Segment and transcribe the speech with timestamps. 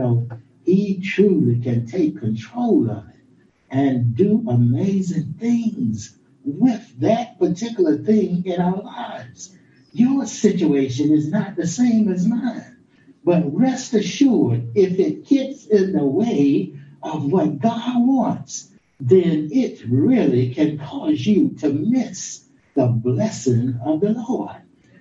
[0.00, 0.28] know,
[0.64, 3.16] he truly can take control of it
[3.70, 9.56] and do amazing things with that particular thing in our lives.
[9.92, 12.78] Your situation is not the same as mine.
[13.24, 19.84] But rest assured, if it gets in the way of what God wants, then it
[19.88, 24.56] really can cause you to miss the blessing of the Lord.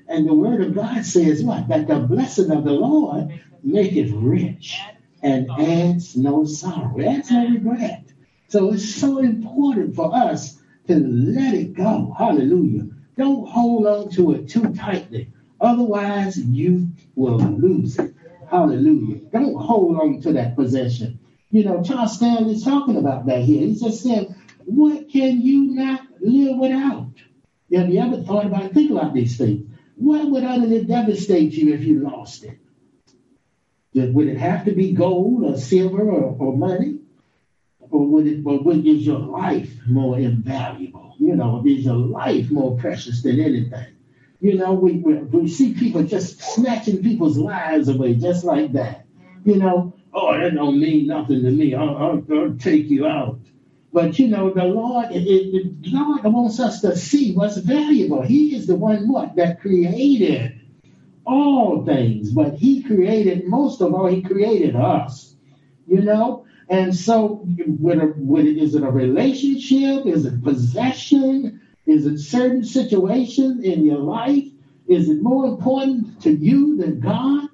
[0.08, 1.67] And the word of God says what?
[1.70, 4.80] That the blessing of the Lord maketh rich
[5.22, 8.05] and adds no sorrow, adds no regret.
[8.48, 12.16] So it's so important for us to let it go.
[12.17, 12.88] Hallelujah.
[13.17, 15.31] Don't hold on to it too tightly.
[15.62, 18.14] Otherwise, you will lose it.
[18.50, 19.17] Hallelujah.
[19.31, 21.20] Don't hold on to that possession.
[21.52, 23.61] You know, Charles Stanley's talking about that here.
[23.67, 27.11] He just said, What can you not live without?
[27.73, 29.70] Have you ever thought about Think about these things.
[29.95, 32.58] What would utterly devastate you if you lost it?
[34.08, 37.00] Would it have to be gold or silver or, or money?
[37.92, 41.16] Or would it or would is your life more invaluable?
[41.17, 43.88] You know, is your life more precious than anything?
[44.39, 49.05] You know, we, we, we see people just snatching people's lives away just like that.
[49.44, 51.75] You know, oh, that don't mean nothing to me.
[51.75, 53.39] I'll, I'll, I'll take you out.
[53.92, 58.22] But you know, the Lord, it, it, God wants us to see what's valuable.
[58.22, 60.58] He is the one what that created
[61.30, 64.08] all things, but He created most of all.
[64.08, 65.36] He created us.
[65.88, 67.45] You know, and so,
[67.80, 70.05] with a, with, is it a relationship?
[70.05, 71.61] Is it possession?
[71.88, 74.45] Is it certain situations in your life?
[74.88, 77.49] Is it more important to you than God?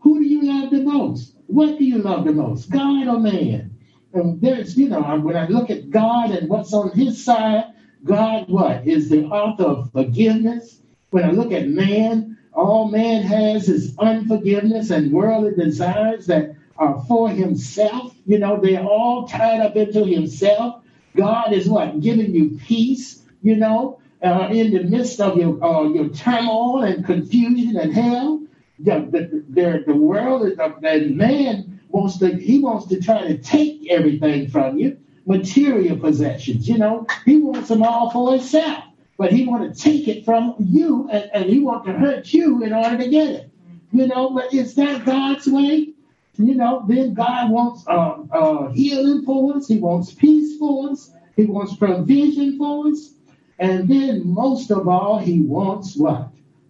[0.00, 1.34] Who do you love the most?
[1.46, 3.76] What do you love the most, God or man?
[4.12, 7.64] And there's, you know, when I look at God and what's on his side,
[8.04, 8.86] God, what?
[8.86, 10.80] Is the author of forgiveness.
[11.10, 17.02] When I look at man, all man has is unforgiveness and worldly desires that are
[17.06, 18.14] for himself.
[18.26, 20.82] You know, they're all tied up into himself.
[21.16, 22.00] God is what?
[22.00, 27.04] Giving you peace you know, uh, in the midst of your uh, your turmoil and
[27.04, 28.42] confusion and hell.
[28.80, 34.48] The, the, the, world, the man wants to, he wants to try to take everything
[34.48, 34.96] from you,
[35.26, 37.04] material possessions, you know.
[37.24, 38.84] He wants them all for himself,
[39.18, 42.62] but he want to take it from you and, and he want to hurt you
[42.62, 43.50] in order to get it.
[43.92, 45.92] You know, but is that God's way?
[46.36, 49.66] You know, then God wants uh, uh, healing for us.
[49.66, 51.10] He wants peace for us.
[51.36, 53.12] He wants provision for us.
[53.58, 56.28] And then, most of all, he wants what?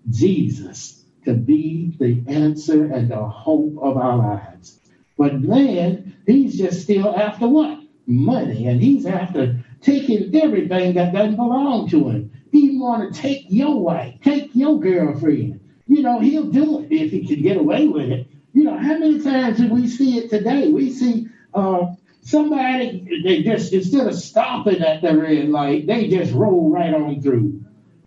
[0.09, 4.81] Jesus to be the answer and the hope of our lives.
[5.19, 7.81] But man, he's just still after what?
[8.07, 8.69] Money.
[8.69, 12.31] And he's after taking everything that doesn't belong to him.
[12.51, 15.61] He want to take your wife, take your girlfriend.
[15.87, 18.29] You know, he'll do it if he can get away with it.
[18.53, 20.69] You know, how many times do we see it today?
[20.69, 21.95] We see uh,
[22.29, 27.23] Somebody, they just, instead of stopping at the red light, they just roll right on
[27.23, 27.65] through.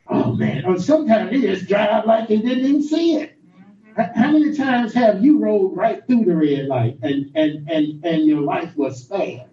[0.07, 3.35] Oh man, or sometimes they just drive like they didn't even see it.
[3.95, 8.25] How many times have you rolled right through the red light and, and, and, and
[8.27, 9.49] your life was spared?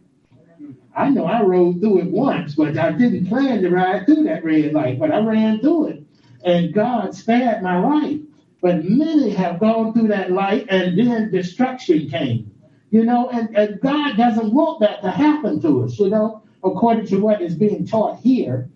[0.96, 4.44] I know I rode through it once, but I didn't plan to ride through that
[4.44, 6.02] red light, but I ran through it.
[6.44, 8.20] And God spared my life.
[8.60, 12.52] But many have gone through that light and then destruction came.
[12.91, 17.06] You know, and, and God doesn't want that to happen to us, you know, according
[17.08, 18.69] to what is being taught here.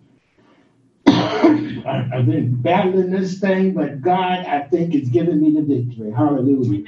[1.07, 6.11] I've been battling this thing, but God, I think, is giving me the victory.
[6.11, 6.85] Hallelujah.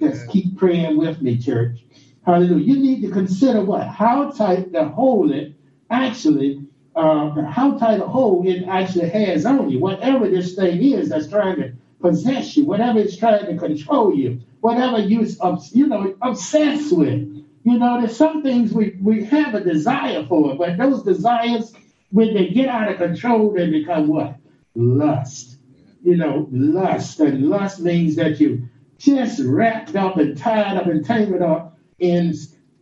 [0.00, 1.78] Just keep praying with me, church.
[2.24, 2.64] Hallelujah.
[2.64, 3.86] You need to consider what?
[3.86, 5.52] How tight the hold it
[5.90, 9.78] actually, uh, how tight a hold it actually has on you.
[9.78, 14.40] Whatever this thing is that's trying to possess you, whatever it's trying to control you,
[14.60, 15.26] whatever you're
[15.72, 17.30] you know obsessed with.
[17.66, 21.72] You know, there's some things we, we have a desire for, but those desires,
[22.10, 24.36] when they get out of control, they become what?
[24.74, 25.56] Lust.
[26.02, 27.20] You know, lust.
[27.20, 28.68] And lust means that you
[28.98, 32.34] just wrapped up and tied up and tangled up in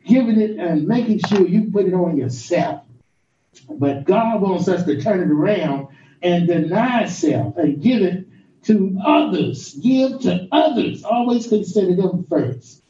[0.04, 2.82] giving it and making sure you put it on yourself.
[3.68, 5.88] But God wants us to turn it around
[6.22, 8.26] and deny self and give it
[8.64, 9.74] to others.
[9.74, 11.04] Give to others.
[11.04, 12.82] Always consider them first.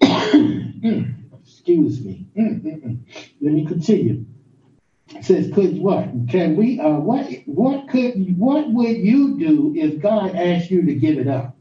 [0.02, 2.26] Excuse me.
[2.36, 4.26] Let me continue.
[5.08, 6.10] It says, could what?
[6.28, 10.94] Can we uh what what could what would you do if God asked you to
[10.94, 11.56] give it up?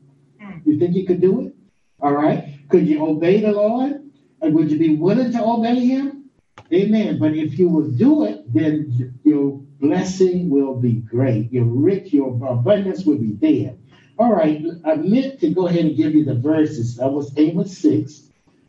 [0.65, 1.56] You think you could do it?
[2.00, 2.52] All right.
[2.69, 4.10] Could you obey the Lord?
[4.42, 6.30] And would you be willing to obey him?
[6.71, 7.19] Amen.
[7.19, 11.51] But if you will do it, then your blessing will be great.
[11.51, 13.75] Your rich, your abundance will be there.
[14.18, 16.98] All right, I meant to go ahead and give you the verses.
[16.98, 18.21] That was Amos 6,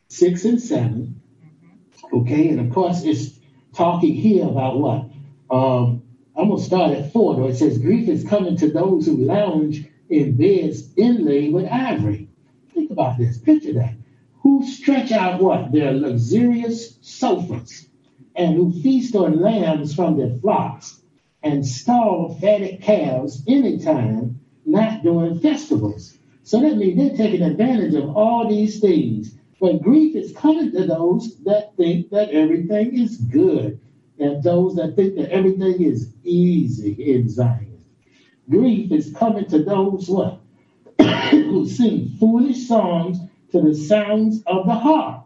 [0.09, 1.21] 6 and 7.
[2.13, 3.39] Okay, and of course, it's
[3.75, 5.11] talking here about what?
[5.51, 6.03] Um,
[6.37, 7.49] I'm going to start at 4, though.
[7.49, 12.24] It says, Grief is coming to those who lounge in beds inlaid with ivory.
[12.95, 13.39] About this.
[13.39, 13.95] Picture that.
[14.43, 15.73] Who stretch out what?
[15.73, 17.89] Their luxurious sofas
[18.37, 21.03] and who feast on lambs from their flocks
[21.43, 26.17] and stall fatted calves anytime, not during festivals.
[26.45, 29.35] So that means they're taking advantage of all these things.
[29.61, 33.81] But grief is coming to those that think that everything is good
[34.21, 37.85] and those that think that everything is easy in Zion.
[38.49, 40.44] Grief is coming to those what?
[40.99, 43.19] Who sing foolish songs
[43.53, 45.25] to the sounds of the harp,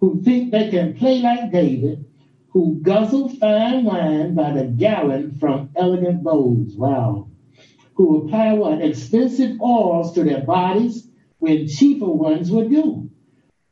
[0.00, 2.04] who think they can play like David,
[2.50, 6.74] who guzzle fine wine by the gallon from elegant bowls.
[6.76, 7.28] Wow.
[7.94, 8.82] Who apply what?
[8.82, 11.08] Expensive oils to their bodies
[11.38, 13.10] when cheaper ones would do.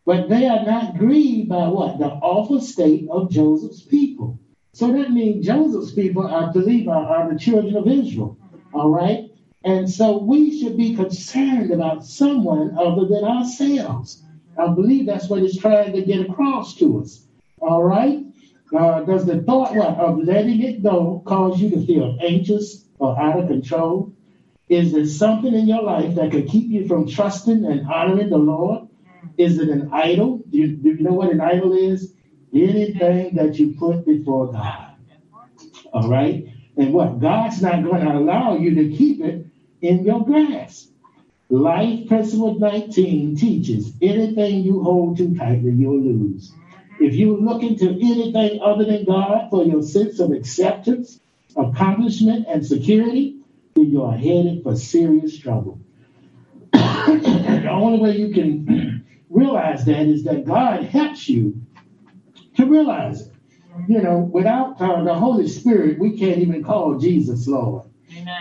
[0.04, 1.98] But they are not grieved by what?
[1.98, 4.40] The awful state of Joseph's people.
[4.72, 8.36] So that means Joseph's people, I believe, are, are the children of Israel.
[8.72, 9.31] All right?
[9.64, 14.22] And so we should be concerned about someone other than ourselves.
[14.58, 17.24] I believe that's what it's trying to get across to us.
[17.60, 18.24] All right?
[18.76, 23.18] Uh, does the thought what, of letting it go cause you to feel anxious or
[23.20, 24.12] out of control?
[24.68, 28.38] Is there something in your life that could keep you from trusting and honoring the
[28.38, 28.88] Lord?
[29.36, 30.42] Is it an idol?
[30.50, 32.14] Do you, do you know what an idol is?
[32.54, 34.94] Anything that you put before God.
[35.92, 36.46] All right?
[36.76, 37.20] And what?
[37.20, 39.41] God's not going to allow you to keep it
[39.82, 40.90] in your grasp.
[41.50, 46.52] Life Principle 19 teaches anything you hold too tightly, you'll lose.
[46.98, 51.20] If you look into anything other than God for your sense of acceptance,
[51.56, 53.40] accomplishment, and security,
[53.74, 55.80] then you are headed for serious trouble.
[56.72, 61.60] the only way you can realize that is that God helps you
[62.56, 63.32] to realize it.
[63.88, 67.91] You know, without uh, the Holy Spirit, we can't even call Jesus Lord.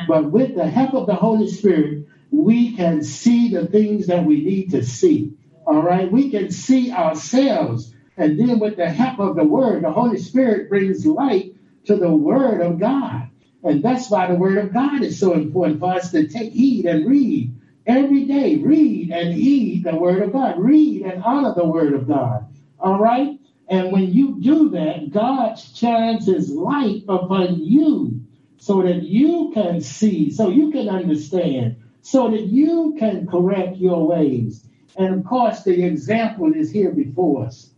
[0.08, 4.44] But with the help of the Holy Spirit, we can see the things that we
[4.44, 5.34] need to see.
[5.66, 9.92] All right, we can see ourselves and then, with the help of the Word, the
[9.92, 11.56] Holy Spirit brings light
[11.86, 13.30] to the Word of God.
[13.64, 16.86] And that's why the Word of God is so important for us to take heed
[16.86, 17.56] and read
[17.88, 18.58] every day.
[18.58, 20.60] Read and heed the Word of God.
[20.60, 22.48] Read and honor the Word of God.
[22.80, 23.40] All right?
[23.68, 28.21] And when you do that, God shines His light upon you
[28.62, 34.06] so that you can see, so you can understand, so that you can correct your
[34.06, 34.64] ways.
[34.96, 37.72] And of course, the example is here before us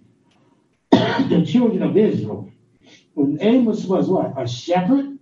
[0.92, 2.52] the children of Israel.
[3.14, 4.34] When Amos was what?
[4.38, 5.20] A shepherd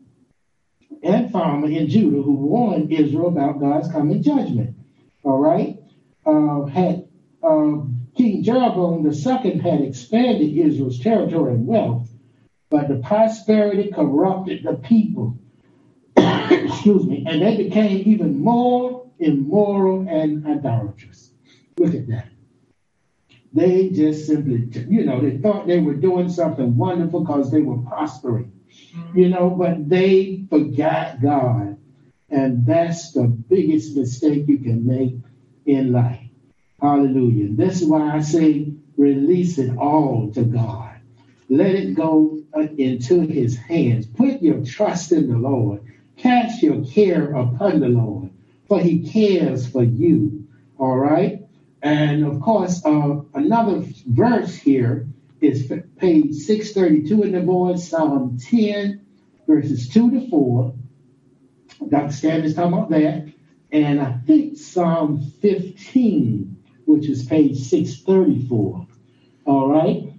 [1.04, 4.76] and farmer in Judah who warned Israel about God's coming judgment.
[5.24, 5.78] All right?
[6.26, 7.08] Uh, had
[7.44, 7.82] uh,
[8.18, 12.10] King Jeroboam II had expanded Israel's territory and wealth,
[12.72, 15.38] but the prosperity corrupted the people.
[16.52, 17.26] Excuse me.
[17.28, 21.32] And they became even more immoral and idolatrous.
[21.78, 22.28] Look at that.
[23.54, 27.80] They just simply, you know, they thought they were doing something wonderful because they were
[27.80, 28.52] prospering,
[29.14, 31.78] you know, but they forgot God.
[32.30, 35.16] And that's the biggest mistake you can make
[35.66, 36.22] in life.
[36.82, 37.50] Hallelujah.
[37.52, 41.00] This is why I say release it all to God.
[41.50, 44.08] Let it go uh, into his hands.
[44.08, 45.82] Put your trust in the Lord.
[46.22, 48.30] Cast your care upon the Lord,
[48.68, 50.48] for he cares for you.
[50.78, 51.42] All right?
[51.82, 55.08] And of course, uh, another verse here
[55.42, 59.04] is page 632 in the board, Psalm 10,
[59.48, 60.74] verses 2 to 4.
[61.90, 62.14] Dr.
[62.14, 63.28] Stan is talking about that.
[63.72, 68.88] And I think Psalm 15, which is page 634.
[69.46, 70.14] All right?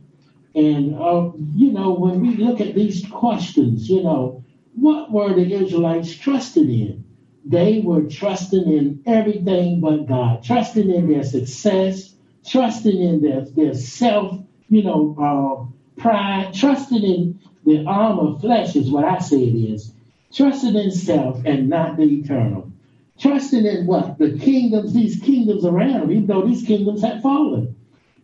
[0.57, 4.42] And, uh, you know, when we look at these questions, you know,
[4.75, 7.05] what were the Israelites trusted in?
[7.45, 12.15] they were trusting in everything but God, trusting in their success,
[12.47, 14.39] trusting in their, their self,
[14.69, 19.73] you know, uh, pride, trusting in the arm of flesh is what I say it
[19.73, 19.93] is.
[20.33, 22.73] Trusting in self and not the eternal.
[23.19, 24.19] Trusting in what?
[24.19, 27.77] The kingdoms, these kingdoms around, even though these kingdoms have fallen.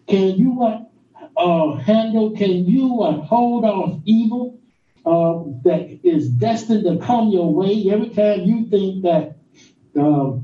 [0.06, 0.90] Can you what?
[1.36, 3.20] Uh, handle, can you what?
[3.26, 4.58] Hold off evil?
[5.06, 7.90] Uh, that is destined to come your way.
[7.90, 9.36] Every time you think that
[9.98, 10.38] uh,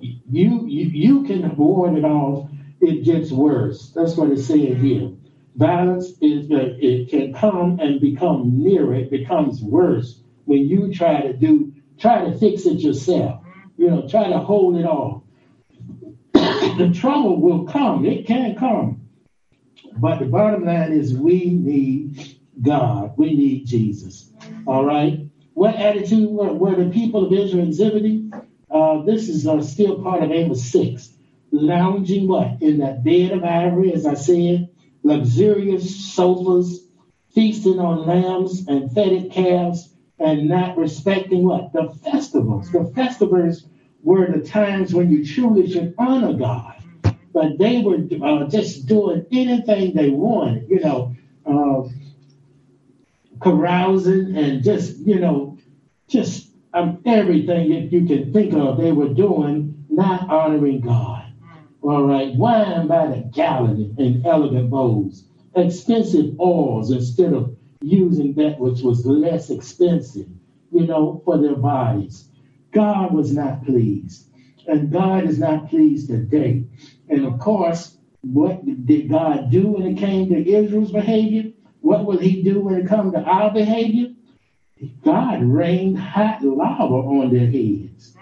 [0.00, 2.48] you, you you can ward it off,
[2.80, 3.90] it gets worse.
[3.94, 5.12] That's what it's saying here.
[5.56, 8.94] Violence is uh, it can come and become near.
[8.94, 13.42] It becomes worse when you try to do try to fix it yourself.
[13.76, 15.22] You know, try to hold it off.
[16.32, 18.04] the trouble will come.
[18.06, 19.08] It can come.
[19.98, 22.25] But the bottom line is we need
[22.60, 23.14] God.
[23.16, 24.30] We need Jesus.
[24.66, 25.26] All right.
[25.54, 28.32] What attitude were, were the people of Israel exhibiting?
[28.70, 31.12] Uh, this is uh, still part of Amos 6.
[31.52, 32.60] Lounging what?
[32.60, 34.68] In that bed of ivory, as I said,
[35.02, 36.86] luxurious sofas,
[37.34, 41.72] feasting on lambs and fatted calves, and not respecting what?
[41.72, 42.70] The festivals.
[42.72, 43.66] The festivals
[44.02, 46.82] were the times when you truly should honor God.
[47.32, 51.88] But they were uh, just doing anything they wanted, you know, uh,
[53.40, 55.58] carousing and just, you know,
[56.08, 61.24] just um, everything that you can think of they were doing, not honoring God.
[61.82, 65.24] All right, wine by the gallon in elegant bowls,
[65.54, 70.26] expensive oils instead of using that which was less expensive,
[70.72, 72.28] you know, for their bodies.
[72.72, 74.26] God was not pleased.
[74.66, 76.64] And God is not pleased today.
[77.08, 81.52] And of course, what did God do when it came to Israel's behavior?
[81.86, 84.08] What will he do when it comes to our behavior?
[85.04, 88.16] God rained hot lava on their heads.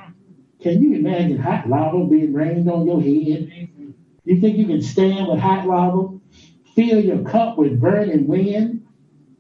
[0.61, 3.71] Can you imagine hot lava being rained on your head?
[4.27, 6.19] You think you can stand with hot lava?
[6.75, 8.87] Fill your cup with burning wind?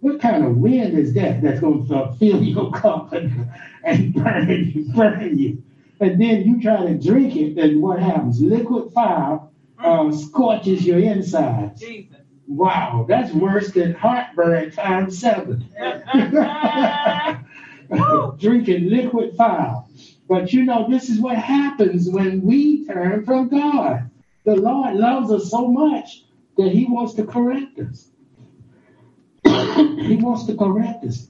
[0.00, 3.50] What kind of wind is that that's going to fill your cup and,
[3.85, 5.62] and burn you, burn you?
[6.00, 8.40] And then you try to drink it, and what happens?
[8.40, 9.40] Liquid fire
[9.78, 11.78] uh, scorches your insides.
[11.78, 12.24] Jesus.
[12.47, 15.65] Wow, that's worse than heartburn times seven.
[18.39, 19.83] Drinking liquid fire.
[20.29, 24.11] But you know, this is what happens when we turn from God.
[24.45, 26.25] The Lord loves us so much
[26.59, 28.09] that He wants to correct us.
[29.45, 31.29] he wants to correct us.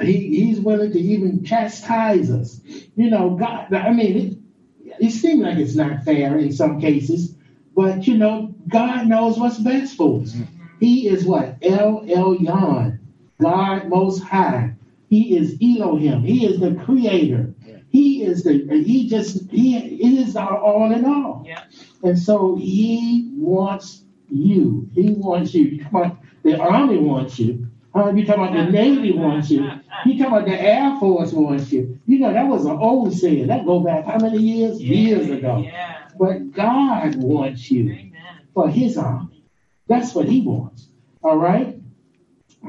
[0.00, 2.60] He, he's willing to even chastise us.
[2.96, 4.44] You know, God, I mean,
[4.84, 7.34] it, it seems like it's not fair in some cases,
[7.74, 10.36] but you know, God knows what's best for us.
[10.80, 11.56] He is what?
[11.62, 12.98] El Elyon,
[13.40, 14.74] God Most High.
[15.08, 16.22] He is Elohim.
[16.22, 17.54] He is the creator.
[17.90, 19.76] He is the, he just, he
[20.18, 21.44] is our all in all.
[21.46, 21.62] Yeah.
[22.02, 24.88] And so he wants you.
[24.92, 25.82] He wants you.
[25.84, 27.68] Come on, the army wants you.
[27.94, 29.62] Uh, you talking about the Navy wants you.
[30.04, 31.98] You talking about the Air Force wants you.
[32.06, 33.46] You know, that was an old saying.
[33.46, 34.82] That go back how many years?
[34.82, 35.62] Yeah, years ago.
[35.64, 36.08] Yeah.
[36.18, 38.15] But God wants you Amen.
[38.56, 39.44] For his army.
[39.86, 40.88] That's what he wants.
[41.22, 41.78] All right?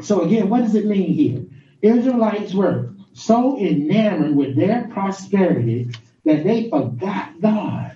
[0.01, 1.45] So again, what does it mean here?
[1.81, 5.91] Israelites were so enamored with their prosperity
[6.25, 7.95] that they forgot God.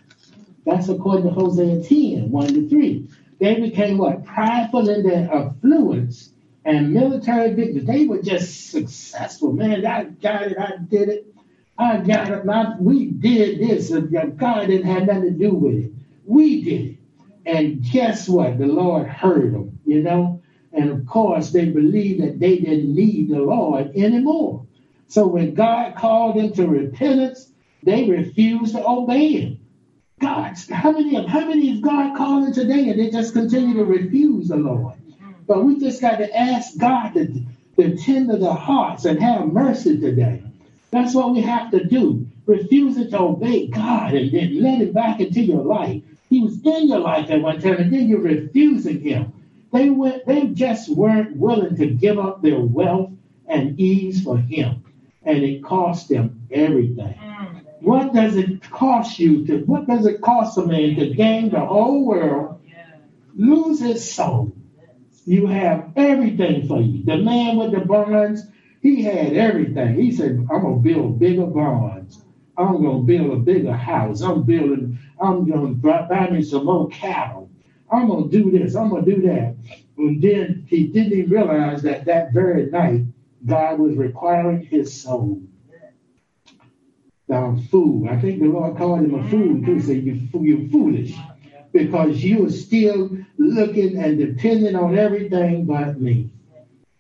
[0.66, 3.10] That's according to Hosea 10, 1 to 3.
[3.40, 4.24] They became what?
[4.24, 6.32] Prideful in their affluence
[6.64, 7.86] and military victories.
[7.86, 9.52] They were just successful.
[9.52, 11.28] Man, I got it, I did it.
[11.78, 12.48] I got it.
[12.48, 13.90] I, we did this.
[13.90, 15.92] God didn't have nothing to do with it.
[16.26, 17.01] We did it.
[17.46, 18.58] And guess what?
[18.58, 20.42] The Lord heard them, you know?
[20.74, 24.66] And of course, they believed that they didn't need the Lord anymore.
[25.08, 27.52] So when God called them to repentance,
[27.84, 29.60] they refused to obey him.
[30.20, 33.84] God, how many of how many is God calling today and they just continue to
[33.84, 34.96] refuse the Lord?
[35.48, 37.44] But we just got to ask God to,
[37.78, 40.44] to tender their hearts and have mercy today.
[40.92, 42.28] That's what we have to do.
[42.46, 46.02] Refusing to obey God and then let him back into your life.
[46.30, 49.34] He was in your life at one time, and then you're refusing him.
[49.72, 53.12] They went, they just weren't willing to give up their wealth
[53.48, 54.84] and ease for him
[55.24, 57.16] and it cost them everything.
[57.22, 57.62] Mm.
[57.82, 61.60] What does it cost you to, what does it cost a man to gain the
[61.60, 62.62] whole world,
[63.36, 64.52] lose his soul?
[65.26, 67.04] You have everything for you.
[67.04, 68.44] The man with the barns,
[68.82, 69.96] he had everything.
[69.96, 72.21] He said, I'm going to build bigger barns.
[72.58, 74.22] I'm going to build a bigger house.
[74.22, 77.50] I'm building, I'm going to buy me some more cattle.
[77.92, 78.76] I'm going to do this.
[78.76, 79.56] I'm going to do that.
[79.98, 83.02] And then he didn't realize that that very night,
[83.46, 85.42] God was requiring his soul.
[87.28, 88.10] Now, fool.
[88.10, 89.94] I think the Lord called him a fool too.
[89.94, 91.16] You, you're foolish
[91.72, 96.30] because you are still looking and depending on everything but me.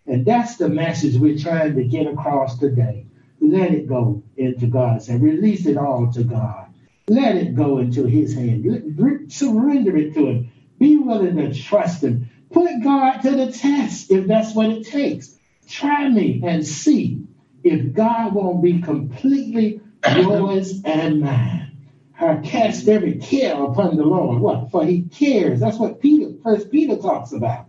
[0.07, 3.05] And that's the message we're trying to get across today.
[3.41, 5.21] Let it go into God's hand.
[5.21, 6.67] Release it all to God.
[7.07, 9.31] Let it go into His hand.
[9.31, 10.51] Surrender it to Him.
[10.79, 12.29] Be willing to trust Him.
[12.51, 15.37] Put God to the test if that's what it takes.
[15.67, 17.23] Try me and see
[17.63, 19.81] if God won't be completely
[20.15, 21.71] yours and mine.
[22.19, 24.39] I cast every care upon the Lord.
[24.39, 24.69] What?
[24.69, 25.59] For he cares.
[25.59, 27.65] That's what Peter, first Peter talks about.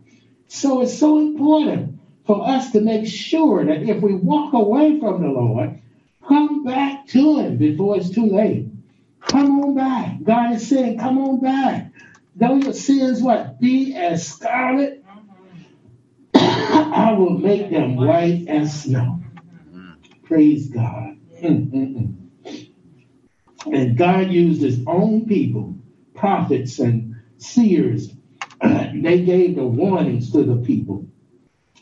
[0.49, 5.23] So it's so important for us to make sure that if we walk away from
[5.23, 5.81] the Lord,
[6.33, 8.67] come back to Him before it's too late.
[9.21, 10.23] Come on back.
[10.23, 11.93] God is saying, come on back.
[12.37, 13.61] Though your sins what?
[13.61, 15.05] Be as scarlet,
[16.35, 19.21] I will make them white as snow.
[20.25, 21.19] Praise God.
[23.65, 25.77] And God used his own people,
[26.15, 28.11] prophets and seers.
[28.61, 31.07] they gave the warnings to the people.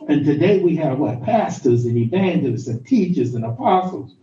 [0.06, 1.22] And today we have what?
[1.22, 4.14] Pastors and evangelists and teachers and apostles,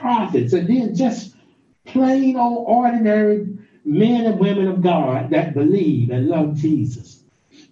[0.00, 1.34] prophets, and then just
[1.86, 3.46] plain old ordinary
[3.84, 7.22] men and women of God that believe and love Jesus.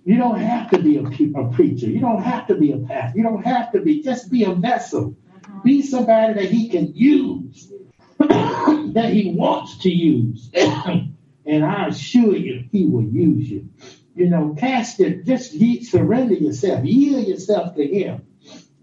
[0.04, 1.02] You don't have to be a,
[1.38, 1.86] a preacher.
[1.86, 3.18] You don't have to be a pastor.
[3.18, 4.02] You don't have to be.
[4.02, 5.16] Just be a vessel.
[5.44, 5.60] Uh-huh.
[5.64, 7.70] Be somebody that he can use,
[8.18, 10.50] that he wants to use.
[10.54, 13.68] and I assure you, he will use you.
[14.14, 15.52] You know, cast it, just
[15.90, 18.26] surrender yourself, yield yourself to him.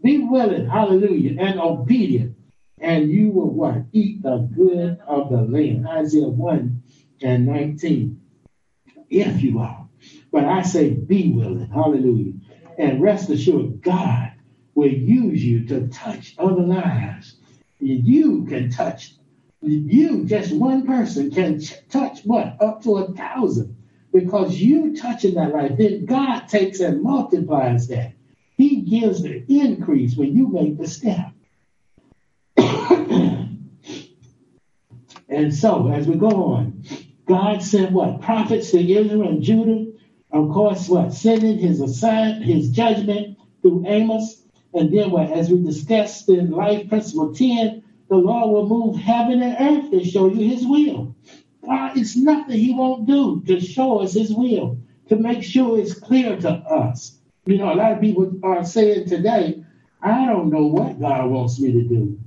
[0.01, 2.34] Be willing, hallelujah, and obedient.
[2.79, 3.85] And you will what?
[3.93, 5.87] Eat the good of the land.
[5.87, 6.83] Isaiah 1
[7.21, 8.21] and 19.
[9.09, 9.87] If you are.
[10.31, 11.69] But I say be willing.
[11.69, 12.33] Hallelujah.
[12.77, 14.33] And rest assured, God
[14.73, 17.37] will use you to touch other lives.
[17.79, 19.15] You can touch,
[19.61, 22.57] you, just one person, can touch what?
[22.61, 23.77] Up to a thousand.
[24.11, 28.13] Because you touching that life, then God takes and multiplies that.
[28.57, 31.34] He gives the increase when you make the step.
[35.29, 36.83] and so, as we go on,
[37.27, 38.21] God sent what?
[38.21, 39.91] Prophets to Israel and Judah.
[40.31, 41.13] Of course, what?
[41.13, 44.41] Sending his assign, his judgment through Amos.
[44.73, 45.31] And then what?
[45.31, 50.03] As we discussed in Life Principle 10, the Lord will move heaven and earth to
[50.03, 51.15] show you his will.
[51.65, 54.77] God, it's nothing he won't do to show us his will,
[55.09, 57.17] to make sure it's clear to us.
[57.45, 59.63] You know, a lot of people are saying today,
[60.01, 62.19] I don't know what God wants me to do.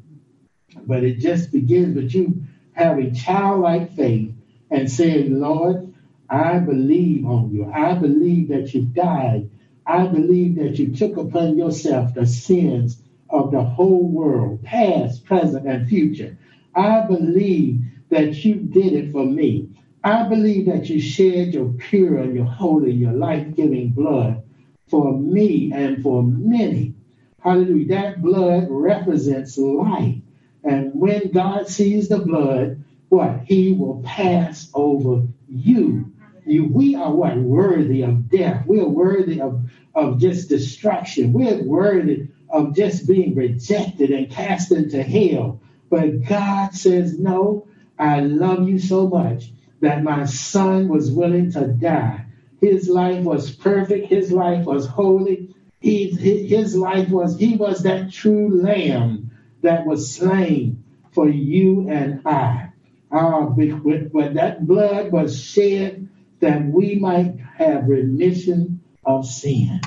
[0.86, 4.32] But it just begins with you having childlike faith
[4.70, 5.94] and saying, Lord,
[6.28, 7.70] I believe on you.
[7.72, 9.50] I believe that you died.
[9.86, 15.66] I believe that you took upon yourself the sins of the whole world, past, present,
[15.66, 16.36] and future.
[16.74, 19.70] I believe that you did it for me.
[20.04, 24.42] I believe that you shed your pure and your holy, your life giving blood
[24.86, 26.94] for me and for many.
[27.40, 27.88] Hallelujah.
[27.88, 30.16] That blood represents life.
[30.64, 33.40] And when God sees the blood, what?
[33.44, 36.12] He will pass over you.
[36.44, 37.36] you we are what?
[37.36, 38.66] Worthy of death.
[38.66, 39.62] We are worthy of,
[39.94, 41.32] of just destruction.
[41.32, 45.60] We're worthy of just being rejected and cast into hell.
[45.90, 47.66] But God says, No,
[47.98, 52.26] I love you so much that my son was willing to die.
[52.60, 55.54] His life was perfect, his life was holy.
[55.80, 59.27] He, his life was, he was that true lamb
[59.62, 62.68] that was slain for you and I
[63.10, 66.08] uh, but that blood was shed
[66.40, 69.80] that we might have remission of sin.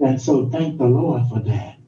[0.00, 1.78] And so thank the Lord for that.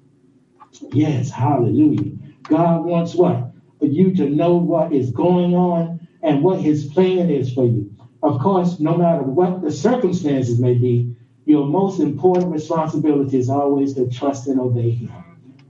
[0.93, 2.13] Yes, hallelujah.
[2.45, 3.51] God wants what?
[3.81, 7.95] For you to know what is going on and what his plan is for you.
[8.23, 11.15] Of course, no matter what the circumstances may be,
[11.45, 15.13] your most important responsibility is always to trust and obey him.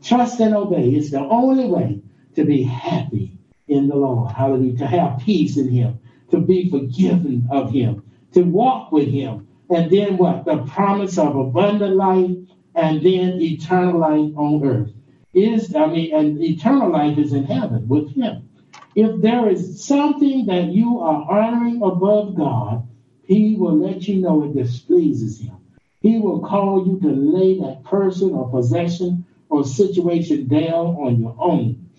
[0.03, 2.01] Trust and obey is the only way
[2.37, 4.33] to be happy in the Lord.
[4.33, 4.79] Hallelujah.
[4.79, 5.99] To have peace in him,
[6.31, 9.49] to be forgiven of him, to walk with him.
[9.71, 10.45] And then what?
[10.45, 12.37] The promise of abundant life
[12.75, 14.93] and then eternal life on earth.
[15.35, 18.49] Is I mean, and eternal life is in heaven with him.
[18.95, 22.89] If there is something that you are honoring above God,
[23.25, 25.57] he will let you know it displeases him.
[26.01, 31.37] He will call you to lay that person or possession or situation down on your
[31.39, 31.91] own.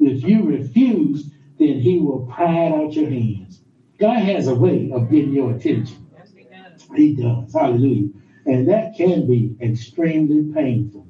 [0.00, 3.60] If you refuse, then he will pry out your hands.
[3.98, 6.06] God has a way of getting your attention.
[6.16, 6.88] Yes, he does.
[6.94, 7.52] He does.
[7.52, 8.10] Hallelujah.
[8.46, 11.06] And that can be extremely painful.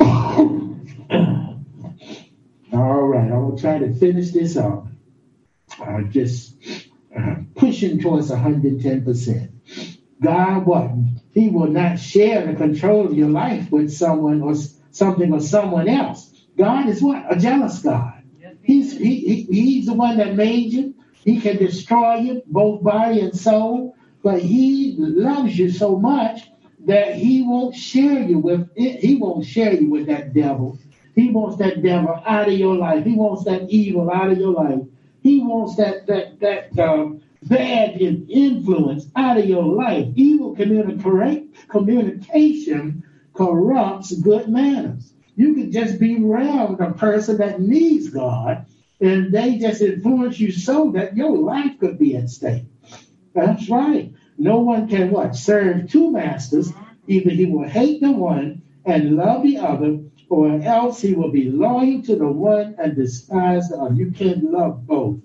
[2.72, 4.88] All right, I will try to finish this up.
[5.80, 6.56] Uh, just
[7.16, 9.50] uh, pushing towards 110%.
[10.20, 10.90] God, what?
[11.36, 14.54] He will not share the control of your life with someone or
[14.90, 16.30] something or someone else.
[16.56, 17.30] God is what?
[17.30, 18.22] A jealous God.
[18.62, 20.94] He's he, he, he's the one that made you.
[21.12, 23.94] He can destroy you, both body and soul.
[24.22, 26.50] But he loves you so much
[26.86, 29.00] that he won't share you with it.
[29.00, 30.78] He won't share you with that devil.
[31.14, 33.04] He wants that devil out of your life.
[33.04, 34.80] He wants that evil out of your life.
[35.22, 40.08] He wants that that that um, bad influence out of your life.
[40.14, 40.54] Evil
[41.68, 43.04] communication
[43.34, 45.12] corrupts good manners.
[45.36, 48.66] You could just be around a person that needs God
[49.00, 52.64] and they just influence you so that your life could be at stake.
[53.34, 54.12] That's right.
[54.38, 55.36] No one can what?
[55.36, 56.72] Serve two masters.
[57.06, 61.50] Either he will hate the one and love the other, or else he will be
[61.50, 63.94] loyal to the one and despise the other.
[63.94, 65.18] You can't love both.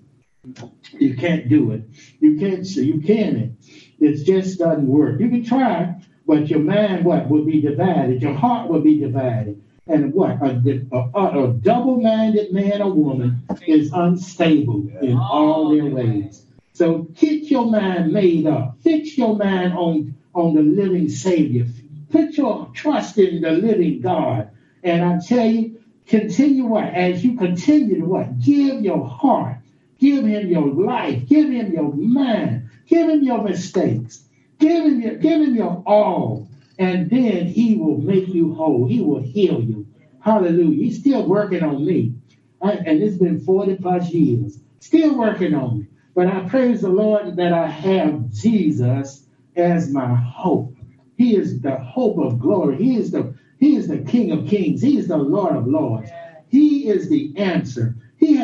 [0.92, 1.82] You can't do it.
[2.20, 2.66] You can't.
[2.68, 3.56] You can't.
[4.00, 5.20] It just doesn't work.
[5.20, 8.20] You can try, but your mind what will be divided.
[8.20, 9.62] Your heart will be divided.
[9.86, 15.90] And what a, a, a double-minded man or woman is unstable in all oh, their
[15.90, 16.44] ways.
[16.72, 18.78] So get your mind made up.
[18.82, 21.66] Fix your mind on on the living Savior.
[22.10, 24.50] Put your trust in the living God.
[24.82, 26.84] And I tell you, continue what?
[26.84, 28.38] As you continue to what?
[28.38, 29.58] Give your heart.
[30.02, 31.28] Give him your life.
[31.28, 32.68] Give him your mind.
[32.88, 34.24] Give him your mistakes.
[34.58, 36.48] Give him your, give him your all.
[36.76, 38.88] And then he will make you whole.
[38.88, 39.86] He will heal you.
[40.18, 40.76] Hallelujah.
[40.76, 42.14] He's still working on me.
[42.60, 44.58] I, and it's been 40 plus years.
[44.80, 45.86] Still working on me.
[46.16, 50.76] But I praise the Lord that I have Jesus as my hope.
[51.16, 52.76] He is the hope of glory.
[52.82, 54.82] He is the He is the King of Kings.
[54.82, 56.10] He is the Lord of Lords.
[56.48, 57.94] He is the answer.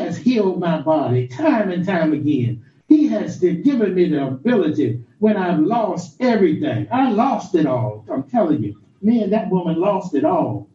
[0.09, 2.64] Has healed my body time and time again.
[2.88, 6.88] He has given me the ability when I've lost everything.
[6.90, 8.07] I lost it all.
[8.11, 8.81] I'm telling you.
[9.03, 10.66] Me and that woman lost it all.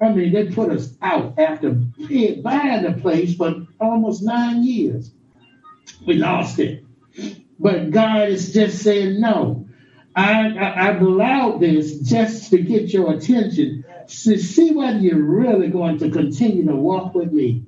[0.00, 5.10] I mean, they put us out after buying the place for almost nine years.
[6.06, 6.82] We lost it.
[7.60, 9.66] But God is just saying, no.
[10.16, 15.68] I, I, have allowed this just to get your attention to see whether you're really
[15.68, 17.66] going to continue to walk with me.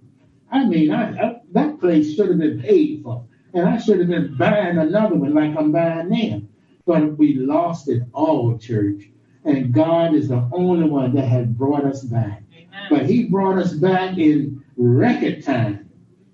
[0.51, 4.09] I mean, I, I, that place should have been paid for, and I should have
[4.09, 6.43] been buying another one like I'm buying now.
[6.87, 9.05] But we lost it all, church.
[9.45, 12.43] And God is the only one that has brought us back.
[12.53, 12.87] Amen.
[12.91, 15.91] But He brought us back in record time.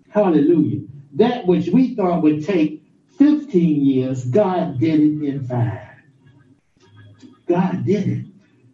[0.09, 0.81] Hallelujah.
[1.14, 2.83] That which we thought would take
[3.18, 5.83] 15 years, God did it in five.
[7.46, 8.24] God did it.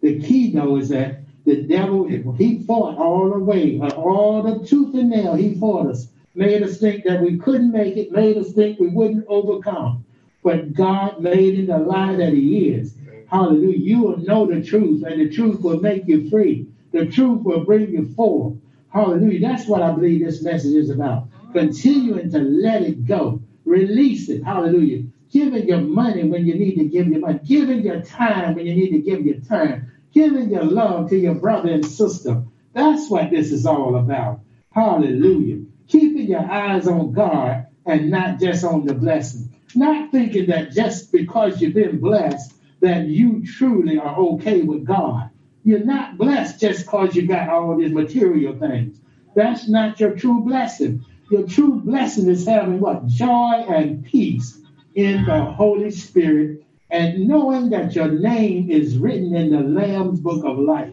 [0.00, 4.94] The key, though, is that the devil, he fought all the way, all the tooth
[4.94, 6.08] and nail, he fought us.
[6.34, 10.04] Made us think that we couldn't make it, made us think we wouldn't overcome.
[10.42, 12.94] But God made it the lie that he is.
[13.26, 13.78] Hallelujah.
[13.78, 16.66] You will know the truth, and the truth will make you free.
[16.92, 18.56] The truth will bring you forth.
[18.90, 19.40] Hallelujah.
[19.40, 21.28] That's what I believe this message is about.
[21.52, 23.40] Continuing to let it go.
[23.64, 24.42] Release it.
[24.42, 25.04] Hallelujah.
[25.30, 27.40] Giving your money when you need to give your money.
[27.44, 29.91] Giving your time when you need to give your time.
[30.12, 32.42] Giving your love to your brother and sister.
[32.74, 34.40] That's what this is all about.
[34.70, 35.64] Hallelujah.
[35.88, 39.54] Keeping your eyes on God and not just on the blessing.
[39.74, 45.30] Not thinking that just because you've been blessed, that you truly are okay with God.
[45.64, 48.98] You're not blessed just because you got all these material things.
[49.34, 51.04] That's not your true blessing.
[51.30, 53.06] Your true blessing is having what?
[53.06, 54.58] Joy and peace
[54.94, 60.44] in the Holy Spirit and knowing that your name is written in the Lamb's book
[60.44, 60.92] of life.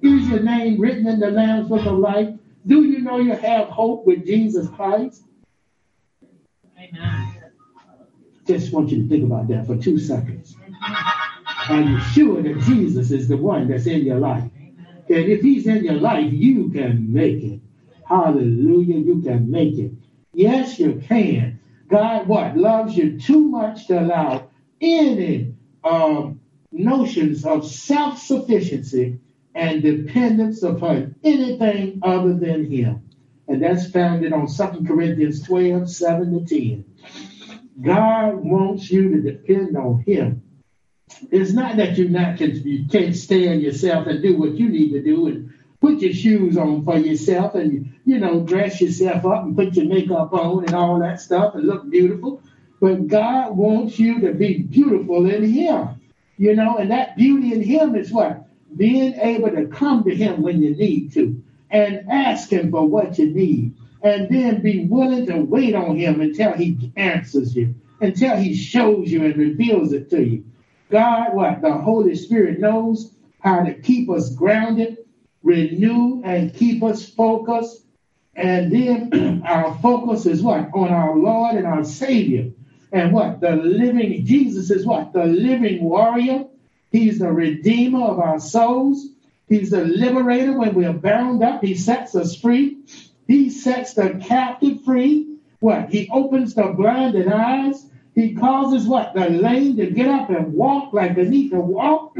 [0.00, 2.28] Is your name written in the Lamb's book of life?
[2.66, 5.24] Do you know you have hope with Jesus Christ?
[6.78, 7.34] Amen.
[8.46, 10.56] Just want you to think about that for two seconds.
[11.68, 14.44] Are you sure that Jesus is the one that's in your life?
[15.08, 17.60] And if he's in your life, you can make it.
[18.04, 19.92] Hallelujah, you can make it.
[20.32, 21.58] Yes, you can.
[21.88, 22.56] God, what?
[22.56, 24.49] Loves you too much to allow
[24.80, 26.40] any um,
[26.72, 29.18] notions of self sufficiency
[29.54, 33.08] and dependence upon anything other than Him.
[33.48, 36.84] And that's founded on 2 Corinthians 12 7 to 10.
[37.82, 40.42] God wants you to depend on Him.
[41.30, 44.92] It's not that you not can you can't stand yourself and do what you need
[44.92, 49.44] to do and put your shoes on for yourself and you know dress yourself up
[49.44, 52.42] and put your makeup on and all that stuff and look beautiful.
[52.80, 56.00] But God wants you to be beautiful in Him,
[56.38, 60.42] you know, and that beauty in Him is what being able to come to Him
[60.42, 65.26] when you need to and ask Him for what you need, and then be willing
[65.26, 70.08] to wait on Him until He answers you, until He shows you and reveals it
[70.10, 70.44] to you.
[70.90, 71.60] God, what?
[71.60, 74.98] The Holy Spirit knows how to keep us grounded,
[75.42, 77.82] renew, and keep us focused.
[78.34, 80.70] And then our focus is what?
[80.74, 82.52] On our Lord and our Savior.
[82.92, 83.40] And what?
[83.40, 85.12] The living, Jesus is what?
[85.12, 86.46] The living warrior.
[86.90, 89.06] He's the redeemer of our souls.
[89.48, 91.62] He's the liberator when we are bound up.
[91.62, 92.78] He sets us free.
[93.26, 95.36] He sets the captive free.
[95.60, 95.90] What?
[95.90, 97.86] He opens the blinded eyes.
[98.14, 99.14] He causes what?
[99.14, 102.16] The lame to get up and walk like they need to walk.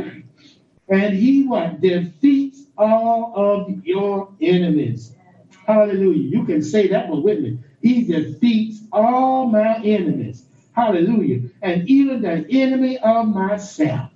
[0.88, 1.80] And he what?
[1.80, 5.12] Defeats all of your enemies.
[5.66, 6.28] Hallelujah.
[6.28, 7.58] You can say that one with me.
[7.82, 10.44] He defeats all my enemies.
[10.80, 11.50] Hallelujah.
[11.60, 14.10] And even the enemy of myself,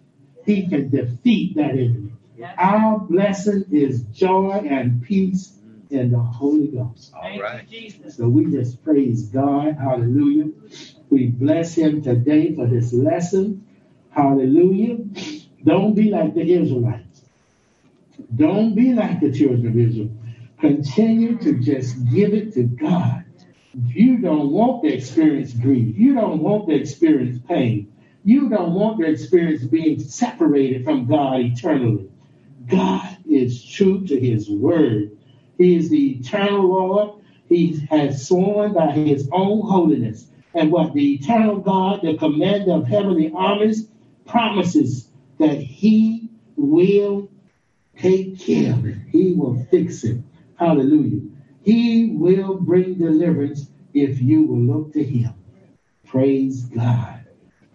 [0.46, 2.12] he can defeat that enemy.
[2.56, 5.58] Our blessing is joy and peace
[5.90, 7.12] in the Holy Ghost.
[7.14, 7.68] All right.
[8.08, 9.76] So we just praise God.
[9.76, 10.52] Hallelujah.
[11.10, 13.66] We bless him today for this lesson.
[14.10, 14.98] Hallelujah.
[15.62, 17.22] Don't be like the Israelites.
[18.34, 20.10] Don't be like the children of Israel.
[20.60, 23.23] Continue to just give it to God.
[23.86, 25.96] You don't want to experience grief.
[25.96, 27.92] You don't want to experience pain.
[28.24, 32.08] You don't want to experience being separated from God eternally.
[32.66, 35.16] God is true to his word.
[35.58, 37.22] He is the eternal Lord.
[37.48, 40.26] He has sworn by his own holiness.
[40.54, 43.88] And what the eternal God, the commander of heavenly armies,
[44.26, 45.08] promises
[45.38, 47.28] that he will
[47.98, 48.96] take care of it.
[49.10, 50.18] He will fix it.
[50.56, 51.20] Hallelujah.
[51.64, 55.34] He will bring deliverance if you will look to him.
[56.06, 57.24] Praise God.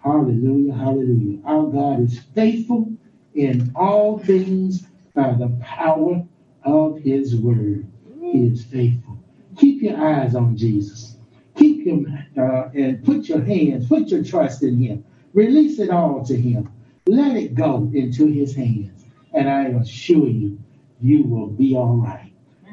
[0.04, 0.73] Hallelujah.
[0.73, 1.39] Hallelujah.
[1.45, 2.91] Our God is faithful
[3.34, 6.23] in all things by the power
[6.63, 7.88] of his word.
[8.21, 9.17] He is faithful.
[9.58, 11.17] Keep your eyes on Jesus.
[11.56, 15.04] Keep him uh, and put your hands, put your trust in him.
[15.34, 16.71] Release it all to him.
[17.08, 19.06] Let it go into his hands.
[19.34, 20.60] And I assure you,
[21.02, 22.29] you will be all right.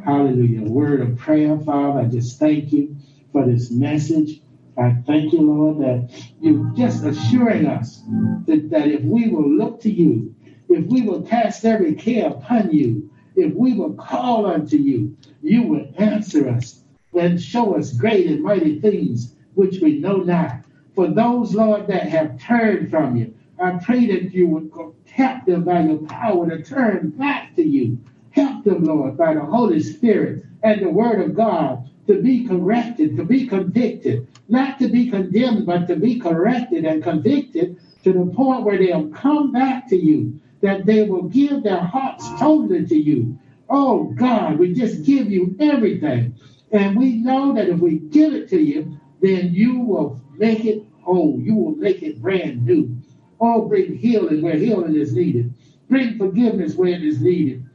[0.06, 0.62] Hallelujah.
[0.62, 1.98] Word of prayer, Father.
[1.98, 2.96] I just thank you
[3.32, 4.40] for this message.
[4.78, 8.02] I thank you, Lord, that you're just assuring us
[8.46, 10.32] that, that if we will look to you,
[10.68, 15.64] if we will cast every care upon you, if we will call unto you, you
[15.64, 20.60] will answer us and show us great and mighty things which we know not.
[20.94, 24.70] For those, Lord, that have turned from you, I pray that you would
[25.10, 27.98] help them by your power to turn back to you.
[28.36, 33.16] Help them, Lord, by the Holy Spirit and the Word of God to be corrected,
[33.16, 38.26] to be convicted, not to be condemned, but to be corrected and convicted to the
[38.34, 42.94] point where they'll come back to you, that they will give their hearts totally to
[42.94, 43.38] you.
[43.70, 46.34] Oh God, we just give you everything.
[46.72, 50.84] And we know that if we give it to you, then you will make it
[51.00, 51.40] whole.
[51.40, 52.98] You will make it brand new.
[53.40, 55.54] Oh, bring healing where healing is needed.
[55.88, 57.65] Bring forgiveness where it is needed.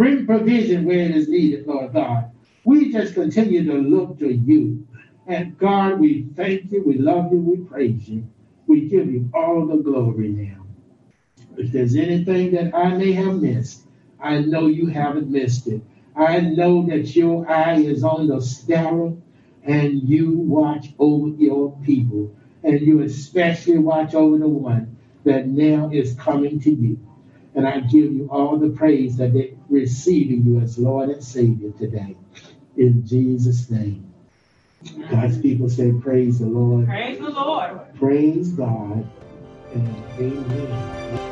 [0.00, 2.30] Bring provision where it is needed, Lord God.
[2.64, 4.88] We just continue to look to you.
[5.26, 8.26] And God, we thank you, we love you, we praise you.
[8.66, 10.64] We give you all the glory now.
[11.58, 13.82] If there's anything that I may have missed,
[14.18, 15.82] I know you haven't missed it.
[16.16, 19.20] I know that your eye is on the sparrow
[19.64, 22.34] and you watch over your people.
[22.64, 26.98] And you especially watch over the one that now is coming to you.
[27.54, 31.70] And I give you all the praise that they're receiving you as Lord and Savior
[31.72, 32.16] today.
[32.76, 34.12] In Jesus' name.
[35.10, 36.86] God's people say, Praise the Lord.
[36.86, 37.80] Praise the Lord.
[37.98, 39.08] Praise God.
[39.72, 41.29] And amen.